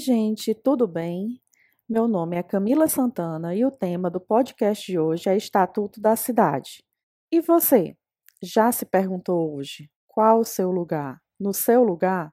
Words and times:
gente, 0.00 0.54
tudo 0.54 0.88
bem? 0.88 1.38
Meu 1.86 2.08
nome 2.08 2.34
é 2.34 2.42
Camila 2.42 2.88
Santana 2.88 3.54
e 3.54 3.66
o 3.66 3.70
tema 3.70 4.08
do 4.08 4.18
podcast 4.18 4.90
de 4.90 4.98
hoje 4.98 5.28
é 5.28 5.36
Estatuto 5.36 6.00
da 6.00 6.16
Cidade. 6.16 6.82
E 7.30 7.38
você, 7.38 7.94
já 8.42 8.72
se 8.72 8.86
perguntou 8.86 9.54
hoje 9.54 9.90
qual 10.08 10.40
o 10.40 10.44
seu 10.44 10.70
lugar? 10.70 11.20
No 11.38 11.52
seu 11.52 11.84
lugar? 11.84 12.32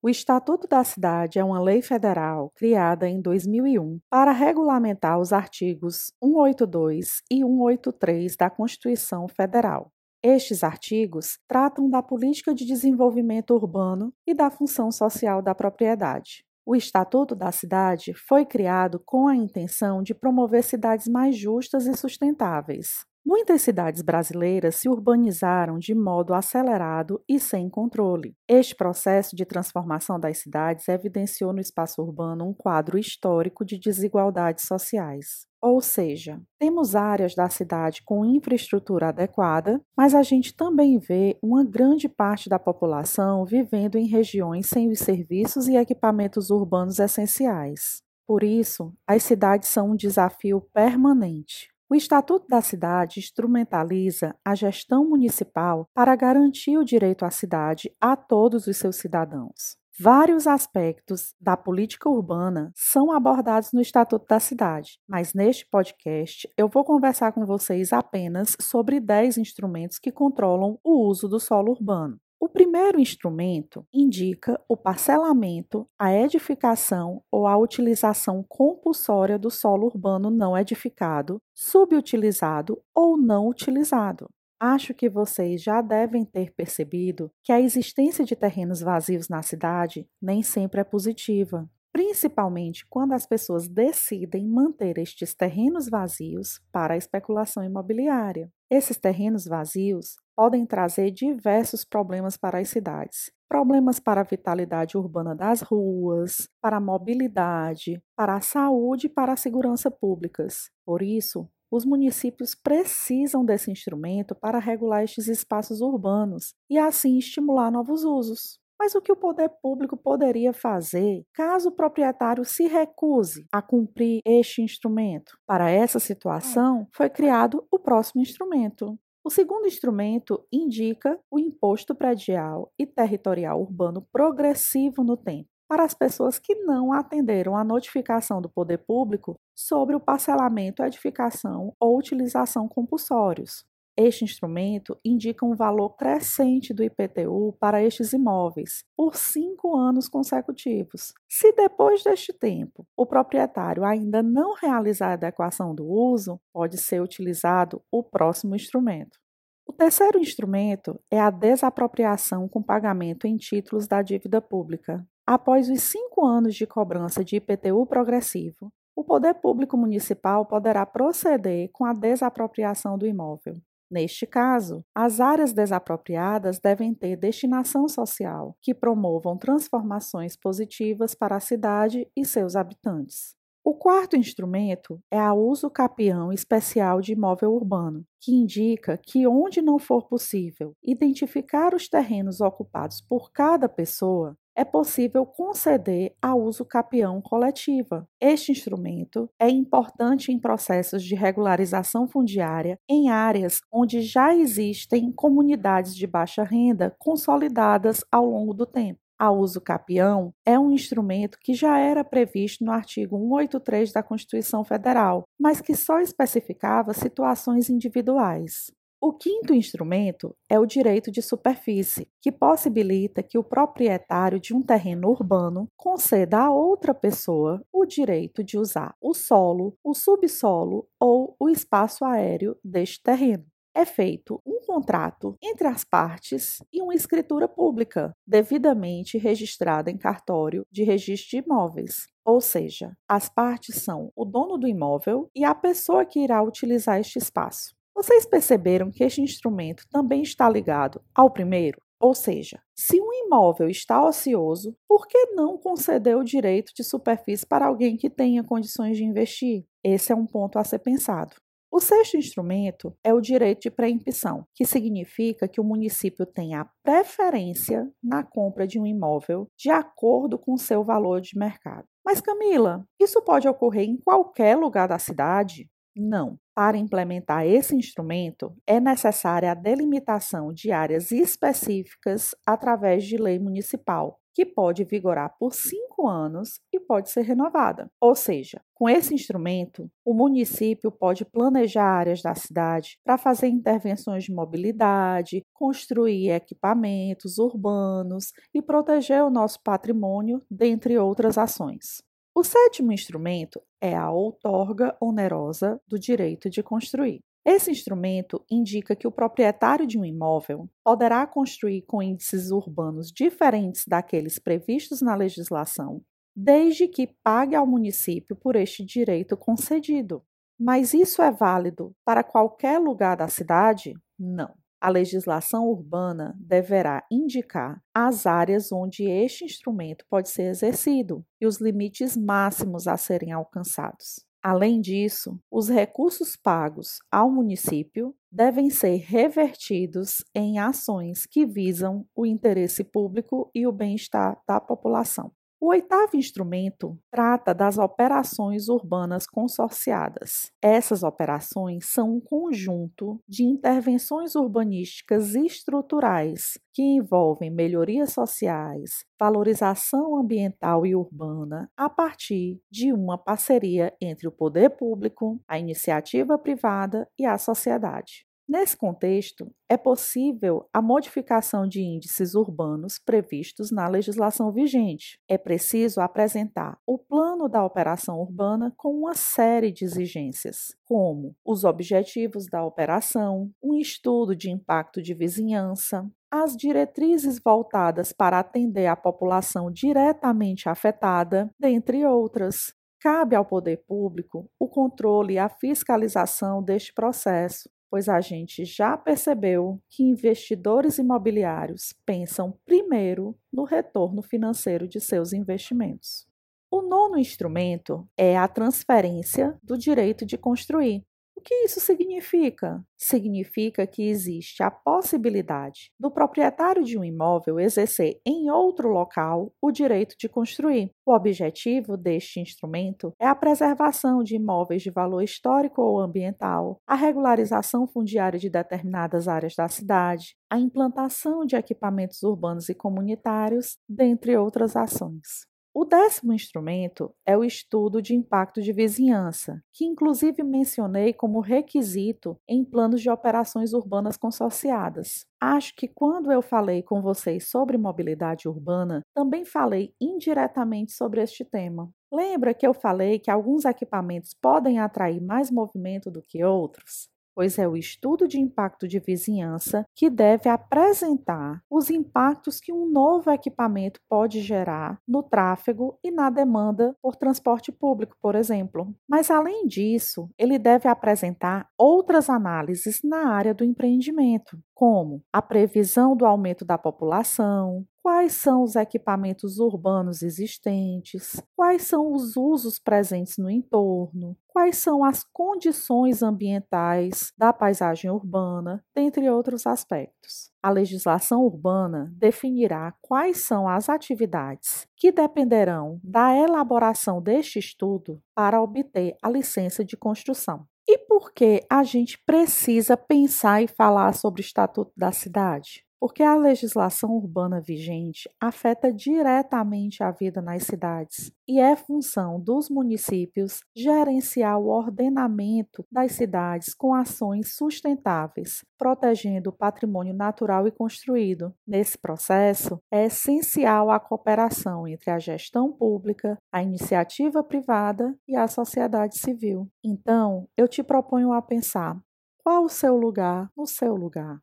O 0.00 0.08
Estatuto 0.08 0.66
da 0.66 0.82
Cidade 0.84 1.38
é 1.38 1.44
uma 1.44 1.60
lei 1.60 1.82
federal 1.82 2.50
criada 2.56 3.06
em 3.06 3.20
2001 3.20 4.00
para 4.08 4.32
regulamentar 4.32 5.20
os 5.20 5.30
artigos 5.30 6.10
182 6.24 7.22
e 7.30 7.40
183 7.40 8.34
da 8.34 8.48
Constituição 8.48 9.28
Federal. 9.28 9.92
Estes 10.22 10.64
artigos 10.64 11.38
tratam 11.46 11.88
da 11.88 12.02
política 12.02 12.52
de 12.52 12.64
desenvolvimento 12.64 13.54
urbano 13.54 14.12
e 14.26 14.34
da 14.34 14.50
função 14.50 14.90
social 14.90 15.40
da 15.40 15.54
propriedade. 15.54 16.44
O 16.66 16.74
Estatuto 16.74 17.36
da 17.36 17.52
Cidade 17.52 18.12
foi 18.12 18.44
criado 18.44 19.00
com 19.06 19.28
a 19.28 19.36
intenção 19.36 20.02
de 20.02 20.14
promover 20.14 20.64
cidades 20.64 21.06
mais 21.06 21.36
justas 21.36 21.86
e 21.86 21.94
sustentáveis. 21.94 23.07
Muitas 23.30 23.60
cidades 23.60 24.00
brasileiras 24.00 24.76
se 24.76 24.88
urbanizaram 24.88 25.78
de 25.78 25.94
modo 25.94 26.32
acelerado 26.32 27.22
e 27.28 27.38
sem 27.38 27.68
controle. 27.68 28.34
Este 28.48 28.74
processo 28.74 29.36
de 29.36 29.44
transformação 29.44 30.18
das 30.18 30.38
cidades 30.38 30.88
evidenciou 30.88 31.52
no 31.52 31.60
espaço 31.60 32.00
urbano 32.00 32.48
um 32.48 32.54
quadro 32.54 32.96
histórico 32.96 33.66
de 33.66 33.78
desigualdades 33.78 34.64
sociais. 34.64 35.46
Ou 35.60 35.82
seja, 35.82 36.40
temos 36.58 36.96
áreas 36.96 37.34
da 37.34 37.50
cidade 37.50 38.00
com 38.02 38.24
infraestrutura 38.24 39.08
adequada, 39.10 39.78
mas 39.94 40.14
a 40.14 40.22
gente 40.22 40.56
também 40.56 40.98
vê 40.98 41.36
uma 41.42 41.62
grande 41.62 42.08
parte 42.08 42.48
da 42.48 42.58
população 42.58 43.44
vivendo 43.44 43.96
em 43.98 44.06
regiões 44.06 44.70
sem 44.70 44.90
os 44.90 45.00
serviços 45.00 45.68
e 45.68 45.76
equipamentos 45.76 46.48
urbanos 46.48 46.98
essenciais. 46.98 48.00
Por 48.26 48.42
isso, 48.42 48.90
as 49.06 49.22
cidades 49.22 49.68
são 49.68 49.90
um 49.90 49.96
desafio 49.96 50.62
permanente. 50.72 51.68
O 51.90 51.94
Estatuto 51.94 52.46
da 52.46 52.60
Cidade 52.60 53.18
instrumentaliza 53.18 54.36
a 54.44 54.54
gestão 54.54 55.08
municipal 55.08 55.88
para 55.94 56.14
garantir 56.14 56.76
o 56.76 56.84
direito 56.84 57.24
à 57.24 57.30
cidade 57.30 57.90
a 57.98 58.14
todos 58.14 58.66
os 58.66 58.76
seus 58.76 58.96
cidadãos. 58.96 59.78
Vários 59.98 60.46
aspectos 60.46 61.34
da 61.40 61.56
política 61.56 62.06
urbana 62.10 62.70
são 62.76 63.10
abordados 63.10 63.72
no 63.72 63.80
Estatuto 63.80 64.26
da 64.28 64.38
Cidade, 64.38 65.00
mas 65.08 65.32
neste 65.32 65.66
podcast 65.66 66.46
eu 66.58 66.68
vou 66.68 66.84
conversar 66.84 67.32
com 67.32 67.46
vocês 67.46 67.90
apenas 67.90 68.54
sobre 68.60 69.00
10 69.00 69.38
instrumentos 69.38 69.98
que 69.98 70.12
controlam 70.12 70.78
o 70.84 71.08
uso 71.08 71.26
do 71.26 71.40
solo 71.40 71.72
urbano. 71.72 72.20
O 72.40 72.48
primeiro 72.48 73.00
instrumento 73.00 73.84
indica 73.92 74.60
o 74.68 74.76
parcelamento, 74.76 75.88
a 75.98 76.14
edificação 76.14 77.20
ou 77.32 77.48
a 77.48 77.56
utilização 77.56 78.44
compulsória 78.48 79.36
do 79.36 79.50
solo 79.50 79.86
urbano 79.86 80.30
não 80.30 80.56
edificado, 80.56 81.42
subutilizado 81.52 82.80
ou 82.94 83.16
não 83.16 83.48
utilizado. 83.48 84.30
Acho 84.60 84.94
que 84.94 85.08
vocês 85.08 85.62
já 85.62 85.80
devem 85.80 86.24
ter 86.24 86.52
percebido 86.52 87.30
que 87.42 87.52
a 87.52 87.60
existência 87.60 88.24
de 88.24 88.36
terrenos 88.36 88.80
vazios 88.80 89.28
na 89.28 89.42
cidade 89.42 90.08
nem 90.22 90.42
sempre 90.42 90.80
é 90.80 90.84
positiva, 90.84 91.68
principalmente 91.92 92.86
quando 92.88 93.12
as 93.12 93.26
pessoas 93.26 93.68
decidem 93.68 94.46
manter 94.46 94.98
estes 94.98 95.34
terrenos 95.34 95.88
vazios 95.88 96.60
para 96.72 96.94
a 96.94 96.96
especulação 96.96 97.64
imobiliária. 97.64 98.50
Esses 98.70 98.98
terrenos 98.98 99.46
vazios 99.46 100.16
podem 100.36 100.64
trazer 100.64 101.10
diversos 101.10 101.84
problemas 101.84 102.36
para 102.36 102.60
as 102.60 102.68
cidades. 102.68 103.32
Problemas 103.48 103.98
para 103.98 104.20
a 104.20 104.24
vitalidade 104.24 104.96
urbana 104.96 105.34
das 105.34 105.62
ruas, 105.62 106.48
para 106.60 106.76
a 106.76 106.80
mobilidade, 106.80 108.00
para 108.14 108.36
a 108.36 108.40
saúde 108.40 109.06
e 109.06 109.10
para 109.10 109.32
a 109.32 109.36
segurança 109.36 109.90
públicas. 109.90 110.70
Por 110.84 111.02
isso, 111.02 111.48
os 111.70 111.84
municípios 111.84 112.54
precisam 112.54 113.44
desse 113.44 113.70
instrumento 113.70 114.34
para 114.34 114.58
regular 114.58 115.04
estes 115.04 115.28
espaços 115.28 115.80
urbanos 115.80 116.54
e 116.70 116.78
assim 116.78 117.18
estimular 117.18 117.70
novos 117.70 118.04
usos. 118.04 118.60
Mas 118.78 118.94
o 118.94 119.00
que 119.00 119.10
o 119.10 119.16
poder 119.16 119.50
público 119.60 119.96
poderia 119.96 120.52
fazer 120.52 121.24
caso 121.34 121.70
o 121.70 121.72
proprietário 121.72 122.44
se 122.44 122.68
recuse 122.68 123.46
a 123.52 123.60
cumprir 123.60 124.20
este 124.24 124.62
instrumento? 124.62 125.36
Para 125.46 125.68
essa 125.70 125.98
situação, 125.98 126.86
foi 126.94 127.10
criado 127.10 127.66
o 127.70 127.78
próximo 127.78 128.22
instrumento. 128.22 128.96
O 129.24 129.30
segundo 129.30 129.66
instrumento 129.66 130.46
indica 130.52 131.18
o 131.30 131.38
imposto 131.38 131.94
predial 131.94 132.72
e 132.78 132.86
territorial 132.86 133.60
urbano 133.60 134.06
progressivo 134.12 135.02
no 135.02 135.16
tempo 135.16 135.48
para 135.68 135.84
as 135.84 135.92
pessoas 135.92 136.38
que 136.38 136.54
não 136.54 136.92
atenderam 136.92 137.54
à 137.54 137.62
notificação 137.62 138.40
do 138.40 138.48
poder 138.48 138.78
público 138.78 139.38
sobre 139.54 139.94
o 139.94 140.00
parcelamento, 140.00 140.82
edificação 140.82 141.74
ou 141.78 141.98
utilização 141.98 142.66
compulsórios. 142.66 143.66
Este 144.00 144.24
instrumento 144.24 144.96
indica 145.04 145.44
um 145.44 145.56
valor 145.56 145.96
crescente 145.96 146.72
do 146.72 146.84
IPTU 146.84 147.56
para 147.58 147.82
estes 147.82 148.12
imóveis 148.12 148.84
por 148.96 149.16
cinco 149.16 149.76
anos 149.76 150.08
consecutivos. 150.08 151.12
Se 151.28 151.52
depois 151.52 152.04
deste 152.04 152.32
tempo 152.32 152.86
o 152.96 153.04
proprietário 153.04 153.84
ainda 153.84 154.22
não 154.22 154.54
realizar 154.54 155.08
a 155.08 155.12
adequação 155.14 155.74
do 155.74 155.84
uso, 155.84 156.40
pode 156.52 156.78
ser 156.78 157.02
utilizado 157.02 157.82
o 157.90 158.04
próximo 158.04 158.54
instrumento. 158.54 159.18
O 159.66 159.72
terceiro 159.72 160.20
instrumento 160.20 161.00
é 161.10 161.18
a 161.18 161.28
desapropriação 161.28 162.48
com 162.48 162.62
pagamento 162.62 163.26
em 163.26 163.36
títulos 163.36 163.88
da 163.88 164.00
dívida 164.00 164.40
pública. 164.40 165.04
Após 165.26 165.68
os 165.68 165.82
cinco 165.82 166.24
anos 166.24 166.54
de 166.54 166.68
cobrança 166.68 167.24
de 167.24 167.34
IPTU 167.34 167.84
progressivo, 167.84 168.72
o 168.94 169.02
poder 169.02 169.34
público 169.34 169.76
municipal 169.76 170.46
poderá 170.46 170.86
proceder 170.86 171.68
com 171.72 171.84
a 171.84 171.92
desapropriação 171.92 172.96
do 172.96 173.04
imóvel. 173.04 173.60
Neste 173.90 174.26
caso, 174.26 174.84
as 174.94 175.18
áreas 175.18 175.52
desapropriadas 175.52 176.58
devem 176.58 176.94
ter 176.94 177.16
destinação 177.16 177.88
social 177.88 178.56
que 178.60 178.74
promovam 178.74 179.36
transformações 179.38 180.36
positivas 180.36 181.14
para 181.14 181.36
a 181.36 181.40
cidade 181.40 182.06
e 182.14 182.24
seus 182.24 182.54
habitantes. 182.54 183.34
O 183.64 183.74
quarto 183.74 184.16
instrumento 184.16 184.98
é 185.10 185.18
a 185.18 185.34
uso 185.34 185.70
capião 185.70 186.32
especial 186.32 187.00
de 187.00 187.12
imóvel 187.12 187.52
urbano, 187.52 188.04
que 188.20 188.32
indica 188.32 188.96
que, 188.96 189.26
onde 189.26 189.60
não 189.60 189.78
for 189.78 190.06
possível 190.08 190.74
identificar 190.82 191.74
os 191.74 191.88
terrenos 191.88 192.40
ocupados 192.40 193.00
por 193.00 193.30
cada 193.30 193.68
pessoa, 193.68 194.36
é 194.58 194.64
possível 194.64 195.24
conceder 195.24 196.16
a 196.20 196.34
uso 196.34 196.64
capião 196.64 197.20
coletiva. 197.20 198.08
Este 198.20 198.50
instrumento 198.50 199.30
é 199.38 199.48
importante 199.48 200.32
em 200.32 200.38
processos 200.38 201.04
de 201.04 201.14
regularização 201.14 202.08
fundiária 202.08 202.76
em 202.90 203.08
áreas 203.08 203.60
onde 203.70 204.02
já 204.02 204.34
existem 204.34 205.12
comunidades 205.12 205.94
de 205.94 206.08
baixa 206.08 206.42
renda 206.42 206.92
consolidadas 206.98 208.04
ao 208.10 208.26
longo 208.26 208.52
do 208.52 208.66
tempo. 208.66 208.98
A 209.16 209.30
uso 209.30 209.60
capião 209.60 210.34
é 210.44 210.58
um 210.58 210.72
instrumento 210.72 211.38
que 211.40 211.54
já 211.54 211.78
era 211.78 212.04
previsto 212.04 212.64
no 212.64 212.72
artigo 212.72 213.16
183 213.16 213.92
da 213.92 214.02
Constituição 214.02 214.64
Federal, 214.64 215.24
mas 215.38 215.60
que 215.60 215.74
só 215.76 216.00
especificava 216.00 216.92
situações 216.92 217.70
individuais. 217.70 218.72
O 219.00 219.12
quinto 219.12 219.54
instrumento 219.54 220.34
é 220.50 220.58
o 220.58 220.66
direito 220.66 221.08
de 221.08 221.22
superfície, 221.22 222.08
que 222.20 222.32
possibilita 222.32 223.22
que 223.22 223.38
o 223.38 223.44
proprietário 223.44 224.40
de 224.40 224.52
um 224.52 224.60
terreno 224.60 225.08
urbano 225.08 225.68
conceda 225.76 226.40
a 226.40 226.50
outra 226.50 226.92
pessoa 226.92 227.62
o 227.72 227.86
direito 227.86 228.42
de 228.42 228.58
usar 228.58 228.96
o 229.00 229.14
solo, 229.14 229.76
o 229.84 229.94
subsolo 229.94 230.88
ou 230.98 231.36
o 231.38 231.48
espaço 231.48 232.04
aéreo 232.04 232.56
deste 232.64 233.00
terreno. 233.00 233.46
É 233.72 233.84
feito 233.84 234.42
um 234.44 234.58
contrato 234.66 235.36
entre 235.40 235.68
as 235.68 235.84
partes 235.84 236.58
e 236.72 236.82
uma 236.82 236.94
escritura 236.96 237.46
pública, 237.46 238.12
devidamente 238.26 239.16
registrada 239.16 239.92
em 239.92 239.96
cartório 239.96 240.66
de 240.72 240.82
registro 240.82 241.30
de 241.30 241.44
imóveis. 241.46 242.08
Ou 242.24 242.40
seja, 242.40 242.92
as 243.08 243.28
partes 243.28 243.76
são 243.76 244.10
o 244.16 244.24
dono 244.24 244.58
do 244.58 244.66
imóvel 244.66 245.30
e 245.32 245.44
a 245.44 245.54
pessoa 245.54 246.04
que 246.04 246.18
irá 246.18 246.42
utilizar 246.42 246.98
este 246.98 247.20
espaço. 247.20 247.77
Vocês 248.00 248.24
perceberam 248.24 248.92
que 248.92 249.02
este 249.02 249.20
instrumento 249.20 249.82
também 249.90 250.22
está 250.22 250.48
ligado 250.48 251.02
ao 251.12 251.32
primeiro? 251.32 251.82
Ou 251.98 252.14
seja, 252.14 252.62
se 252.72 253.00
um 253.00 253.12
imóvel 253.12 253.68
está 253.68 254.00
ocioso, 254.06 254.76
por 254.86 255.08
que 255.08 255.32
não 255.32 255.58
conceder 255.58 256.16
o 256.16 256.22
direito 256.22 256.72
de 256.76 256.84
superfície 256.84 257.44
para 257.44 257.66
alguém 257.66 257.96
que 257.96 258.08
tenha 258.08 258.44
condições 258.44 258.96
de 258.96 259.02
investir? 259.02 259.64
Esse 259.82 260.12
é 260.12 260.14
um 260.14 260.24
ponto 260.24 260.60
a 260.60 260.62
ser 260.62 260.78
pensado. 260.78 261.34
O 261.72 261.80
sexto 261.80 262.16
instrumento 262.16 262.96
é 263.02 263.12
o 263.12 263.20
direito 263.20 263.62
de 263.62 263.70
preempção, 263.72 264.44
que 264.54 264.64
significa 264.64 265.48
que 265.48 265.60
o 265.60 265.64
município 265.64 266.24
tem 266.24 266.54
a 266.54 266.68
preferência 266.84 267.90
na 268.00 268.22
compra 268.22 268.64
de 268.64 268.78
um 268.78 268.86
imóvel 268.86 269.48
de 269.58 269.70
acordo 269.70 270.38
com 270.38 270.56
seu 270.56 270.84
valor 270.84 271.20
de 271.20 271.36
mercado. 271.36 271.88
Mas, 272.04 272.20
Camila, 272.20 272.84
isso 273.00 273.20
pode 273.22 273.48
ocorrer 273.48 273.88
em 273.88 273.96
qualquer 273.96 274.56
lugar 274.56 274.86
da 274.86 275.00
cidade? 275.00 275.68
Não. 276.00 276.38
Para 276.54 276.78
implementar 276.78 277.44
esse 277.44 277.74
instrumento, 277.74 278.54
é 278.64 278.78
necessária 278.78 279.50
a 279.50 279.54
delimitação 279.54 280.52
de 280.52 280.70
áreas 280.70 281.10
específicas 281.10 282.36
através 282.46 283.04
de 283.04 283.16
lei 283.16 283.38
municipal, 283.40 284.20
que 284.32 284.46
pode 284.46 284.84
vigorar 284.84 285.34
por 285.40 285.52
cinco 285.52 286.06
anos 286.06 286.60
e 286.72 286.78
pode 286.78 287.10
ser 287.10 287.22
renovada. 287.22 287.90
Ou 288.00 288.14
seja, 288.14 288.60
com 288.74 288.88
esse 288.88 289.12
instrumento, 289.12 289.90
o 290.04 290.14
município 290.14 290.92
pode 290.92 291.24
planejar 291.24 291.84
áreas 291.84 292.22
da 292.22 292.34
cidade 292.34 293.00
para 293.04 293.18
fazer 293.18 293.48
intervenções 293.48 294.22
de 294.22 294.32
mobilidade, 294.32 295.44
construir 295.52 296.30
equipamentos 296.30 297.38
urbanos 297.38 298.32
e 298.54 298.62
proteger 298.62 299.24
o 299.24 299.30
nosso 299.30 299.60
patrimônio, 299.64 300.40
dentre 300.48 300.96
outras 300.96 301.36
ações. 301.36 302.07
O 302.38 302.44
sétimo 302.44 302.92
instrumento 302.92 303.60
é 303.80 303.96
a 303.96 304.12
outorga 304.12 304.96
onerosa 305.00 305.80
do 305.88 305.98
direito 305.98 306.48
de 306.48 306.62
construir. 306.62 307.18
Esse 307.44 307.68
instrumento 307.68 308.44
indica 308.48 308.94
que 308.94 309.08
o 309.08 309.10
proprietário 309.10 309.84
de 309.84 309.98
um 309.98 310.04
imóvel 310.04 310.70
poderá 310.84 311.26
construir 311.26 311.82
com 311.82 312.00
índices 312.00 312.52
urbanos 312.52 313.10
diferentes 313.10 313.82
daqueles 313.88 314.38
previstos 314.38 315.02
na 315.02 315.16
legislação, 315.16 316.00
desde 316.32 316.86
que 316.86 317.12
pague 317.24 317.56
ao 317.56 317.66
município 317.66 318.36
por 318.36 318.54
este 318.54 318.84
direito 318.84 319.36
concedido. 319.36 320.22
Mas 320.56 320.94
isso 320.94 321.20
é 321.20 321.32
válido 321.32 321.92
para 322.04 322.22
qualquer 322.22 322.78
lugar 322.78 323.16
da 323.16 323.26
cidade? 323.26 323.94
Não. 324.16 324.54
A 324.80 324.88
legislação 324.88 325.66
urbana 325.66 326.36
deverá 326.38 327.04
indicar 327.10 327.82
as 327.92 328.26
áreas 328.26 328.70
onde 328.70 329.04
este 329.04 329.44
instrumento 329.44 330.04
pode 330.08 330.28
ser 330.28 330.44
exercido 330.44 331.24
e 331.40 331.46
os 331.46 331.60
limites 331.60 332.16
máximos 332.16 332.86
a 332.86 332.96
serem 332.96 333.32
alcançados. 333.32 334.24
Além 334.40 334.80
disso, 334.80 335.38
os 335.50 335.68
recursos 335.68 336.36
pagos 336.36 337.00
ao 337.10 337.28
município 337.28 338.14
devem 338.30 338.70
ser 338.70 338.96
revertidos 338.98 340.24
em 340.32 340.60
ações 340.60 341.26
que 341.26 341.44
visam 341.44 342.06
o 342.14 342.24
interesse 342.24 342.84
público 342.84 343.50
e 343.52 343.66
o 343.66 343.72
bem-estar 343.72 344.40
da 344.46 344.60
população. 344.60 345.32
O 345.60 345.70
oitavo 345.70 346.16
instrumento 346.16 346.96
trata 347.10 347.52
das 347.52 347.78
operações 347.78 348.68
urbanas 348.68 349.26
consorciadas. 349.26 350.52
Essas 350.62 351.02
operações 351.02 351.86
são 351.86 352.14
um 352.14 352.20
conjunto 352.20 353.20
de 353.28 353.42
intervenções 353.42 354.36
urbanísticas 354.36 355.34
estruturais 355.34 356.58
que 356.72 356.82
envolvem 356.82 357.50
melhorias 357.50 358.12
sociais, 358.12 359.04
valorização 359.18 360.16
ambiental 360.16 360.86
e 360.86 360.94
urbana 360.94 361.68
a 361.76 361.90
partir 361.90 362.60
de 362.70 362.92
uma 362.92 363.18
parceria 363.18 363.92
entre 364.00 364.28
o 364.28 364.32
poder 364.32 364.70
público, 364.70 365.40
a 365.48 365.58
iniciativa 365.58 366.38
privada 366.38 367.08
e 367.18 367.26
a 367.26 367.36
sociedade. 367.36 368.27
Nesse 368.48 368.78
contexto, 368.78 369.52
é 369.68 369.76
possível 369.76 370.66
a 370.72 370.80
modificação 370.80 371.68
de 371.68 371.82
índices 371.82 372.34
urbanos 372.34 372.98
previstos 372.98 373.70
na 373.70 373.86
legislação 373.86 374.50
vigente. 374.50 375.20
É 375.28 375.36
preciso 375.36 376.00
apresentar 376.00 376.78
o 376.86 376.96
plano 376.96 377.46
da 377.46 377.62
operação 377.62 378.18
urbana 378.18 378.72
com 378.74 378.88
uma 378.88 379.12
série 379.12 379.70
de 379.70 379.84
exigências, 379.84 380.74
como 380.86 381.36
os 381.44 381.62
objetivos 381.62 382.46
da 382.46 382.64
operação, 382.64 383.50
um 383.62 383.74
estudo 383.74 384.34
de 384.34 384.50
impacto 384.50 385.02
de 385.02 385.12
vizinhança, 385.12 386.10
as 386.30 386.56
diretrizes 386.56 387.38
voltadas 387.38 388.14
para 388.14 388.38
atender 388.38 388.86
a 388.86 388.96
população 388.96 389.70
diretamente 389.70 390.70
afetada, 390.70 391.50
dentre 391.60 392.02
outras. 392.06 392.72
Cabe 392.98 393.36
ao 393.36 393.44
poder 393.44 393.84
público 393.86 394.50
o 394.58 394.68
controle 394.68 395.34
e 395.34 395.38
a 395.38 395.50
fiscalização 395.50 396.62
deste 396.62 396.94
processo, 396.94 397.68
pois 397.90 398.08
a 398.08 398.20
gente 398.20 398.64
já 398.64 398.96
percebeu 398.96 399.80
que 399.88 400.02
investidores 400.02 400.98
imobiliários 400.98 401.94
pensam 402.04 402.58
primeiro 402.64 403.36
no 403.52 403.64
retorno 403.64 404.22
financeiro 404.22 404.86
de 404.86 405.00
seus 405.00 405.32
investimentos. 405.32 406.26
O 406.70 406.82
nono 406.82 407.16
instrumento 407.16 408.06
é 408.16 408.36
a 408.36 408.46
transferência 408.46 409.58
do 409.62 409.78
direito 409.78 410.26
de 410.26 410.36
construir, 410.36 411.02
o 411.38 411.40
que 411.40 411.54
isso 411.54 411.78
significa? 411.78 412.84
Significa 412.96 413.86
que 413.86 414.08
existe 414.08 414.60
a 414.60 414.72
possibilidade 414.72 415.92
do 415.98 416.10
proprietário 416.10 416.82
de 416.82 416.98
um 416.98 417.04
imóvel 417.04 417.60
exercer 417.60 418.20
em 418.26 418.50
outro 418.50 418.88
local 418.88 419.52
o 419.62 419.70
direito 419.70 420.16
de 420.18 420.28
construir. 420.28 420.90
O 421.06 421.14
objetivo 421.14 421.96
deste 421.96 422.40
instrumento 422.40 423.14
é 423.20 423.26
a 423.26 423.36
preservação 423.36 424.24
de 424.24 424.34
imóveis 424.34 424.82
de 424.82 424.90
valor 424.90 425.22
histórico 425.22 425.80
ou 425.80 426.00
ambiental, 426.00 426.80
a 426.84 426.96
regularização 426.96 427.86
fundiária 427.86 428.38
de 428.38 428.50
determinadas 428.50 429.28
áreas 429.28 429.54
da 429.54 429.68
cidade, 429.68 430.34
a 430.50 430.58
implantação 430.58 431.46
de 431.46 431.54
equipamentos 431.54 432.24
urbanos 432.24 432.68
e 432.68 432.74
comunitários, 432.74 433.78
dentre 433.88 434.36
outras 434.36 434.74
ações. 434.74 435.46
O 435.80 435.84
décimo 435.84 436.32
instrumento 436.32 437.14
é 437.24 437.38
o 437.38 437.44
estudo 437.44 438.02
de 438.02 438.12
impacto 438.12 438.60
de 438.60 438.72
vizinhança, 438.72 439.62
que 439.72 439.84
inclusive 439.84 440.42
mencionei 440.42 441.12
como 441.12 441.38
requisito 441.38 442.36
em 442.48 442.64
planos 442.64 443.00
de 443.00 443.08
operações 443.08 443.72
urbanas 443.72 444.16
consorciadas. 444.16 445.24
Acho 445.40 445.72
que 445.76 445.86
quando 445.86 446.32
eu 446.32 446.42
falei 446.42 446.82
com 446.82 447.00
vocês 447.00 447.48
sobre 447.48 447.78
mobilidade 447.78 448.48
urbana, 448.48 449.02
também 449.14 449.44
falei 449.44 449.94
indiretamente 450.00 450.90
sobre 450.90 451.22
este 451.22 451.44
tema. 451.44 451.88
Lembra 452.12 452.52
que 452.52 452.66
eu 452.66 452.74
falei 452.74 453.20
que 453.20 453.30
alguns 453.30 453.64
equipamentos 453.64 454.34
podem 454.34 454.80
atrair 454.80 455.20
mais 455.20 455.48
movimento 455.48 456.10
do 456.10 456.20
que 456.20 456.42
outros? 456.42 457.08
Pois 457.38 457.56
é 457.56 457.68
o 457.68 457.76
estudo 457.76 458.26
de 458.26 458.40
impacto 458.40 458.88
de 458.88 458.98
vizinhança 458.98 459.86
que 459.94 460.10
deve 460.10 460.48
apresentar 460.48 461.62
os 461.70 461.88
impactos 461.88 462.58
que 462.58 462.72
um 462.72 462.90
novo 462.90 463.30
equipamento 463.30 464.00
pode 464.08 464.40
gerar 464.40 464.98
no 465.06 465.22
tráfego 465.22 465.96
e 466.02 466.10
na 466.10 466.30
demanda 466.30 466.96
por 467.00 467.14
transporte 467.14 467.70
público, 467.70 468.16
por 468.20 468.34
exemplo. 468.34 468.92
Mas, 469.08 469.30
além 469.30 469.68
disso, 469.68 470.28
ele 470.36 470.58
deve 470.58 470.88
apresentar 470.88 471.68
outras 471.78 472.28
análises 472.28 473.02
na 473.04 473.28
área 473.28 473.54
do 473.54 473.62
empreendimento, 473.62 474.58
como 474.74 475.22
a 475.32 475.40
previsão 475.40 476.16
do 476.16 476.26
aumento 476.26 476.64
da 476.64 476.76
população, 476.76 477.86
quais 478.08 478.32
são 478.32 478.62
os 478.62 478.74
equipamentos 478.74 479.58
urbanos 479.58 480.22
existentes, 480.22 481.42
quais 481.54 481.82
são 481.82 482.10
os 482.10 482.38
usos 482.38 482.78
presentes 482.78 483.36
no 483.36 483.50
entorno, 483.50 484.34
quais 484.46 484.78
são 484.78 485.04
as 485.04 485.22
condições 485.22 486.22
ambientais 486.22 487.34
da 487.36 487.52
paisagem 487.52 488.10
urbana, 488.10 488.82
dentre 488.96 489.28
outros 489.28 489.66
aspectos. 489.66 490.50
A 490.62 490.70
legislação 490.70 491.44
urbana 491.44 492.10
definirá 492.16 492.94
quais 493.02 493.42
são 493.42 493.68
as 493.68 493.90
atividades 493.90 494.88
que 494.96 495.12
dependerão 495.12 496.00
da 496.02 496.34
elaboração 496.34 497.20
deste 497.20 497.58
estudo 497.58 498.22
para 498.34 498.62
obter 498.62 499.18
a 499.22 499.28
licença 499.28 499.84
de 499.84 499.98
construção. 499.98 500.66
E 500.88 500.96
por 500.96 501.30
que 501.30 501.62
a 501.68 501.82
gente 501.82 502.18
precisa 502.24 502.96
pensar 502.96 503.62
e 503.62 503.68
falar 503.68 504.14
sobre 504.14 504.40
o 504.40 504.42
Estatuto 504.42 504.92
da 504.96 505.12
Cidade? 505.12 505.86
Porque 506.00 506.22
a 506.22 506.34
legislação 506.34 507.10
urbana 507.10 507.60
vigente 507.60 508.28
afeta 508.40 508.92
diretamente 508.92 510.02
a 510.02 510.10
vida 510.10 510.40
nas 510.40 510.64
cidades 510.64 511.32
e 511.46 511.58
é 511.58 511.74
função 511.74 512.38
dos 512.38 512.68
municípios 512.68 513.60
gerenciar 513.74 514.58
o 514.58 514.68
ordenamento 514.68 515.84
das 515.90 516.12
cidades 516.12 516.74
com 516.74 516.94
ações 516.94 517.56
sustentáveis, 517.56 518.64
protegendo 518.78 519.50
o 519.50 519.52
patrimônio 519.52 520.14
natural 520.14 520.66
e 520.66 520.70
construído. 520.70 521.54
Nesse 521.66 521.98
processo, 521.98 522.80
é 522.92 523.06
essencial 523.06 523.90
a 523.90 523.98
cooperação 523.98 524.86
entre 524.86 525.10
a 525.10 525.18
gestão 525.18 525.72
pública, 525.72 526.36
a 526.52 526.62
iniciativa 526.62 527.42
privada 527.42 528.14
e 528.26 528.36
a 528.36 528.46
sociedade 528.46 529.18
civil. 529.18 529.68
Então, 529.82 530.46
eu 530.56 530.68
te 530.68 530.82
proponho 530.82 531.32
a 531.32 531.40
pensar 531.40 531.98
qual 532.38 532.64
o 532.64 532.68
seu 532.68 532.96
lugar 532.96 533.50
no 533.56 533.66
seu 533.66 533.94
lugar. 533.94 534.38